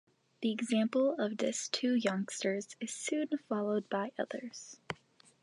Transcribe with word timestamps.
The 0.41 0.51
example 0.51 1.13
of 1.19 1.37
this 1.37 1.67
two 1.67 1.93
youngsters 1.93 2.75
is 2.79 2.91
soon 2.91 3.29
followed 3.47 3.87
by 3.87 4.13
others. 4.17 4.77